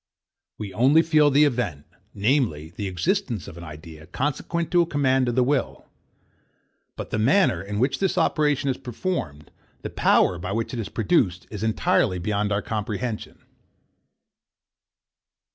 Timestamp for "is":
8.67-8.77, 10.79-10.89, 11.51-11.61